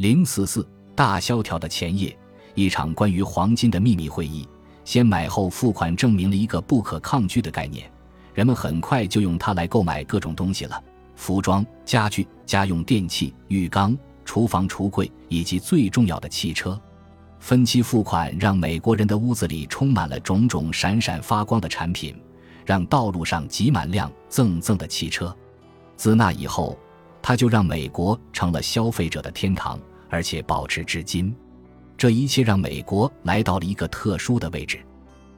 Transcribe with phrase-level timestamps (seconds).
[0.00, 2.16] 零四四大萧条的前夜，
[2.54, 4.48] 一场关于黄金的秘密会议，
[4.82, 7.86] 先买后付款证明了一个不可抗拒的概念。
[8.32, 10.82] 人们很快就用它来购买各种东西了：
[11.16, 13.94] 服装、家具、家用电器、浴缸、
[14.24, 16.80] 厨房橱柜，以及最重要的汽车。
[17.38, 22.18] 分期付款让美国人的屋子里充满了种种闪闪发光的产品，
[22.64, 25.36] 让道路上挤满辆锃锃的汽车。
[25.94, 26.78] 自那以后，
[27.20, 29.78] 它就让美国成了消费者的天堂，
[30.10, 31.34] 而且保持至今。
[31.96, 34.80] 这一切让美国来到了一个特殊的位置。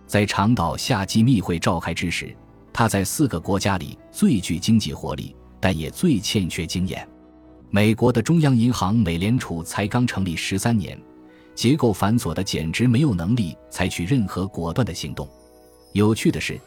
[0.07, 2.35] 在长岛夏季密会召开之时，
[2.73, 7.07] 它在四个国家里最具经济活力，但也最欠缺经验。
[7.71, 10.99] 美国的中央银行美联储才刚成立十三年。
[11.55, 15.29] 结构繁琐的，简直没有能力采取任何果断的行动。
[15.93, 16.59] 有趣的是，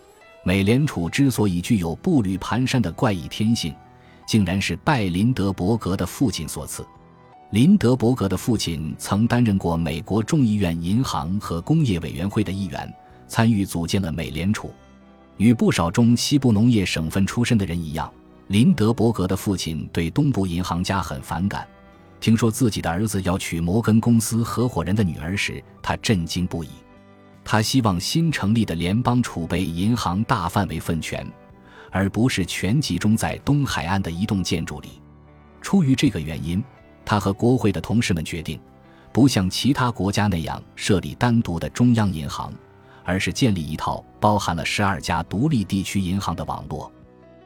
[0.43, 3.73] 美联储之所以具有步履蹒跚的怪异天性，
[4.27, 6.85] 竟然是拜林德伯格的父亲所赐。
[7.55, 12.93] 林德伯格的父亲曾担任过美国众议院银行和工业委员会的议员，
[13.29, 14.73] 参与组建了美联储。
[15.37, 18.11] 与不少中西部农业省份出身的人一样，
[18.47, 21.65] 林德伯格的父亲对东部银行家很反感。
[22.19, 26.67] 听说自己的儿子要娶摩根公司合伙人的女儿时，他震惊不已。
[27.45, 31.25] 他希望新成立的联邦储备银行大范围分权，
[31.89, 35.01] 而不是全集中在东海岸的一栋建筑里。
[35.61, 36.61] 出于这个原因，
[37.05, 38.59] 他和国会的同事们决定，
[39.11, 42.51] 不像其他国家那样设立单独的中央银行，
[43.03, 46.91] 而是建立一套包含了十二家独立地区银行的网络，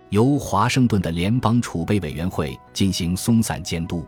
[0.10, 4.06] 由华盛顿的联邦储备委员会进行松散监督。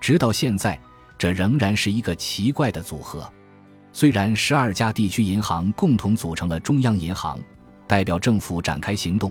[0.00, 0.78] 直到现在，
[1.16, 3.26] 这仍然是一个奇怪的组合。
[3.92, 7.38] 虽然十二家地区银行共同组成了中央银行，
[7.86, 9.30] 代表政府展开行动，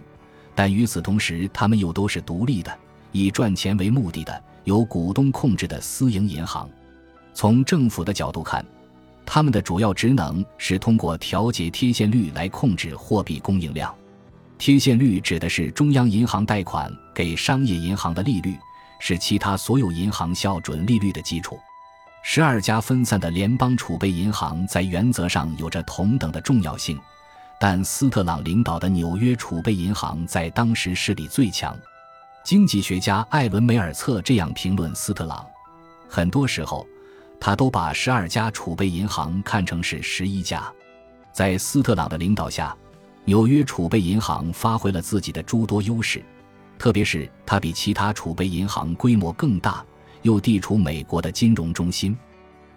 [0.55, 2.71] 但与此同时，他们又都是独立的、
[3.11, 6.69] 以赚钱为目的的、由股东控制的私营银行。
[7.33, 8.65] 从政府的角度看，
[9.25, 13.93] 他们的主要职能是通过调节贴现率来控制货币供应量。
[14.57, 18.55] 贴现率指的是中央银行贷款给商业银行的利率。
[19.03, 21.59] 是其他所有银行校准利率的基础。
[22.21, 26.99] 十二家分散的联邦储备银行在原则上有着同等的重要性，
[27.59, 31.75] 但斯特朗领导的纽约储备银行在当时势力最强。
[32.43, 35.45] 经济学家艾伦·梅尔策这样评论斯特朗：
[36.09, 36.87] 很多时候，
[37.39, 40.71] 他都把十二家储备银行看成是十一家。
[41.31, 42.75] 在斯特朗的领导下，
[43.25, 46.23] 纽约储备银行发挥了自己的诸多优势。
[46.79, 49.85] 特别是它比其他储备银行规模更大，
[50.23, 52.17] 又地处美国的金融中心。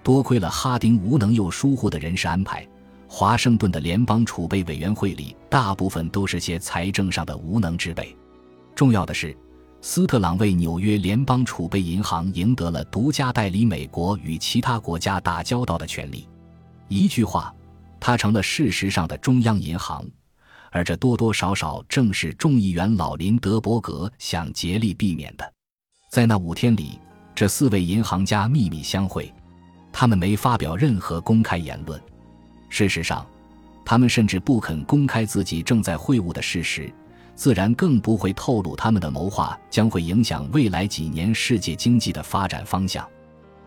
[0.03, 2.69] 多亏了哈丁无能又疏忽的人事安排，
[3.09, 8.15] 华盛顿的联邦储备委员会里大部分都是些财政上的无能之辈。
[8.75, 9.35] 重要的是，
[9.87, 16.27] 斯特朗为纽约联邦储备银行赢得了独家代理美国与其他国家打交道的权利。
[16.89, 17.55] 一句话，
[18.01, 20.03] 他成了事实上的中央银行。
[20.71, 25.53] 而这多多少少正是众议员老林德伯格想竭力避免的。
[26.11, 26.99] 在那五天里，
[27.35, 29.31] 这四位银行家秘密相会，
[29.93, 32.01] 他们没发表任何公开言论。
[32.71, 33.25] 事实上，
[33.85, 36.91] 他们甚至不肯公开自己正在会晤的事实，
[37.35, 43.07] 自然更不会透露他们的谋划将会影响未来几年世界经济的发展方向。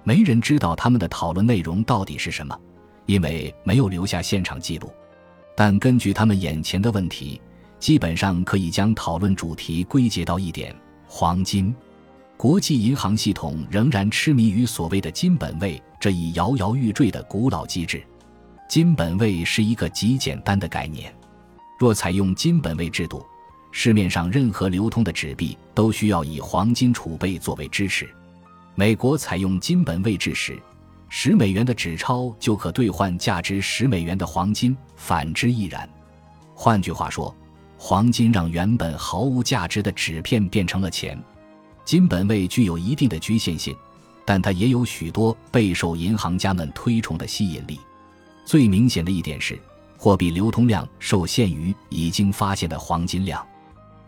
[0.04, 2.58] 没人知道他们的讨论内容到底是什么，
[3.06, 4.90] 因为没有留下现场记录。
[5.56, 7.42] 但根据他们眼前的问题，
[7.80, 10.74] 基本上可以将讨论主题归结到一点：
[11.08, 11.76] 黄金。
[12.38, 18.02] 国际银行系统仍然痴迷于所谓的金本位这一摇摇欲坠的古老机制。
[18.70, 21.14] 金本位是一个极简单的概念。
[21.80, 23.26] 若采用金本位制度，
[23.80, 28.10] 市面上任何流通的纸币都需要以黄金储备作为支持。
[28.74, 30.60] 美国采用金本位制时，
[31.10, 35.88] 十美元的纸钞就可兑换价值十美元的黄金，反之亦然。
[36.56, 37.32] 换句话说，
[37.78, 41.16] 黄金让原本毫无价值的纸片变成了钱。
[41.86, 43.76] 金本位具有一定的局限性，
[44.26, 47.80] 但它也有许多备受银行家们推崇的吸引力。
[48.44, 49.56] 最明显的一点是，
[50.00, 53.46] 货币流通量受限于已经发现的黄金量，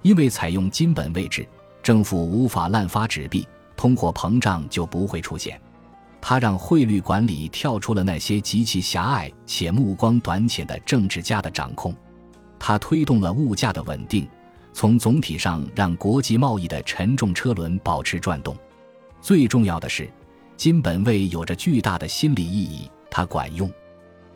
[0.01, 1.47] 因为采用金本位制，
[1.83, 5.59] 政府无法滥发纸币，通货膨胀就不会出现。
[6.21, 11.95] 它让汇率管理跳出了那些极其狭隘且目光短浅的政治家的掌控，
[12.59, 14.27] 它推动了物价的稳定，
[14.73, 18.55] 从总体上让国际贸易的沉重车轮保持转动。
[19.21, 20.09] 最重要的是，
[20.57, 23.71] 金本位有着巨大的心理意义，它管用。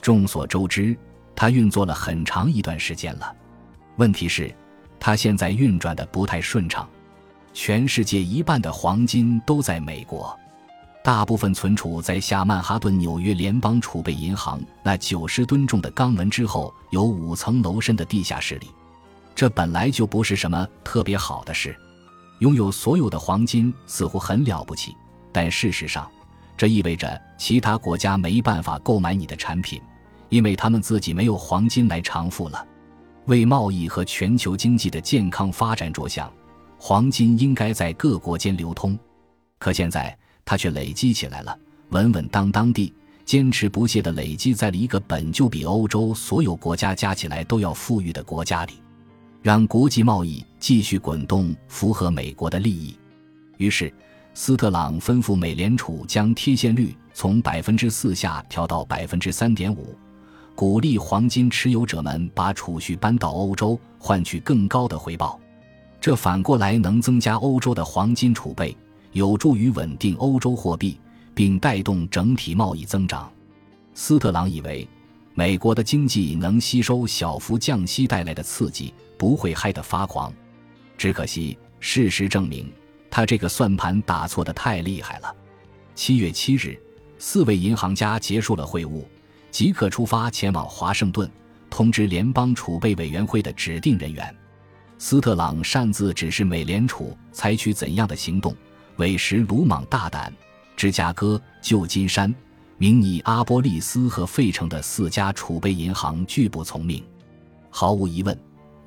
[0.02, 0.98] 众所周知，
[1.36, 3.36] 它运作了很长一段时间了。
[3.98, 4.54] 问题是，
[5.06, 6.88] 它现在运转的不太顺畅。
[7.54, 10.34] 全世界一半的黄金都在美国。
[11.04, 18.68] 大部分存储在下曼哈顿纽约联邦储备银行那九十吨重的钢门之后有五层楼深的地下室里。
[19.36, 21.78] 这本来就不是什么特别好的事。
[22.40, 24.96] 拥有所有的黄金似乎很了不起，
[25.34, 26.10] 但事实上，
[26.56, 29.82] 这意味着其他国家没办法购买你的产品，
[30.30, 32.66] 因为他们自己没有黄金来偿付了。
[33.26, 36.32] 为贸易和全球经济的健康发展着想，
[36.78, 38.98] 黄金应该在各国间流通。
[39.58, 41.58] 可现在它却累积起来了，
[41.90, 42.94] 稳稳当当地、
[43.24, 48.74] 坚持不懈地累积在了一个本就比欧洲所有国家加起来都要富裕的国家里。
[49.42, 52.98] 让国际贸易继续滚动，符合美国的利益。
[53.58, 53.94] 于是，
[54.34, 59.96] 斯特朗吩咐美联储将贴现率从百分之四下调到百分之三点五，
[60.56, 65.40] 鼓励黄金持有者们把储蓄搬到欧洲，换取更高的回报。
[66.00, 68.76] 这反过来能增加欧洲的黄金储备，
[69.14, 71.00] 有助于稳定欧洲货币，
[71.34, 73.32] 并带动整体贸易增长。
[73.94, 74.88] 斯特朗以为，
[75.34, 78.94] 美国的经济能吸收小幅降息带来的刺激。
[79.16, 80.34] 不会嗨得发狂，
[80.98, 82.70] 只可惜事实证明，
[83.10, 85.34] 他这个算盘打错的太厉害了。
[85.96, 86.78] 七月七日，
[87.18, 89.02] 四位银行家结束了会晤，
[89.54, 91.30] 即刻出发前往华盛顿，
[91.70, 94.36] 通知联邦储备委员会的指定人员。
[94.98, 98.56] 斯特朗擅自指示美联储采取怎样的行动，
[98.96, 100.34] 委实鲁莽大胆。
[100.76, 102.34] 芝加哥、旧金山、
[102.80, 107.04] 明尼阿波利斯和费城的四家储备银行拒不从命。
[107.70, 108.36] 毫无疑问。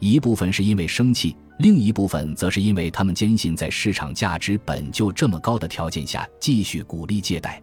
[0.00, 7.62] 一部分是因为生气，另一部分则是因为他们坚信，在市场价值本就这么高的条件下，继续鼓励借贷，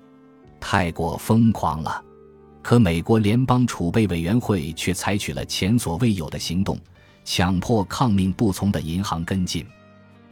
[0.59, 2.01] 太过疯狂了。
[2.63, 6.80] 可美国联邦储备委员会却采取了前所未有的行动，
[7.25, 9.65] 强迫抗命不从的银行跟进。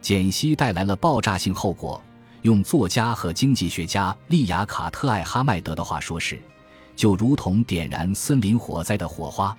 [0.00, 2.02] 减息带来了爆炸性后果。
[2.40, 6.42] 用作家和经济学家利亚卡特艾哈迈德的话说是，
[6.96, 9.56] 就如同点燃森林火灾的火花。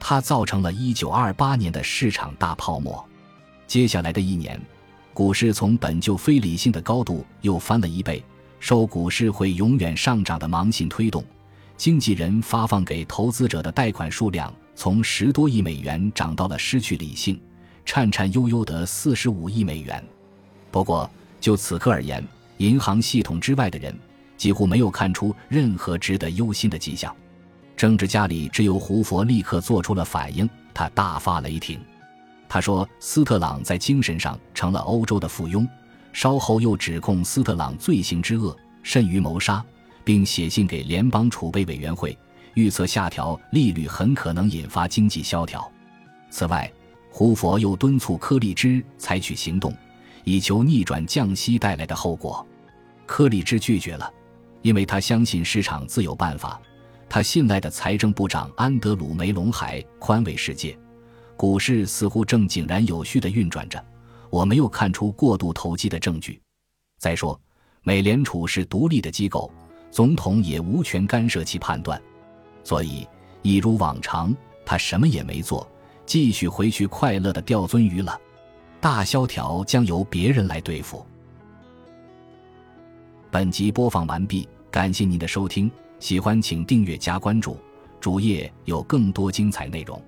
[0.00, 3.04] 它造成了一九二八年的市场大泡沫。
[3.68, 4.60] 接下来的一年，
[5.14, 8.24] 股市从本就非理性的高度又翻了一倍。
[8.58, 11.22] 受股市会永远上涨的盲信推动，
[11.76, 17.40] 经纪人发放给投资者的贷款数量从十多亿美元涨到了失去理性、
[17.84, 20.02] 颤颤悠悠的四十五亿美元。
[20.70, 21.08] 不过，
[21.40, 22.26] 就此刻而言，
[22.58, 23.94] 银行系统之外的人
[24.36, 27.14] 几乎没有看出任何值得忧心的迹象。
[27.76, 31.78] 政治家里只有胡佛立刻做出了反应，他大发雷霆。
[32.48, 35.66] 他说：“斯特朗在精神上成了欧洲的附庸。”
[36.12, 39.62] 稍后又指控斯特朗罪行之恶甚于谋杀，
[40.06, 42.16] 并写信给联邦储备委员会，
[42.54, 45.68] 预测下调利率很可能引发经济萧条。
[46.30, 46.72] 此外，
[47.10, 49.74] 胡佛又敦促柯立芝采取行动，
[50.22, 52.46] 以求逆转降息带来的后果。
[53.04, 54.08] 柯立芝拒绝了，
[54.62, 56.62] 因为他相信市场自有办法。
[57.08, 60.78] 他信赖的财政部长安德鲁·梅隆海宽慰世界，
[61.36, 63.84] 股市似乎正井然有序地运转着。
[64.30, 66.40] 我没有看出过度投机的证据。
[66.98, 67.40] 再说，
[67.82, 69.50] 美联储是独立的机构，
[69.96, 71.98] 总统也无权干涉其判断，
[72.62, 73.08] 所以
[73.40, 75.66] 一如往常，他什么也没做，
[76.04, 78.20] 继续回去快乐的钓鳟鱼了。
[78.78, 81.02] 大萧条将由别人来对付。
[83.30, 85.72] 本集播放完毕，感谢您的收听。
[85.98, 87.56] 喜欢请订阅加关注，
[87.98, 89.98] 主页有更多精彩内容。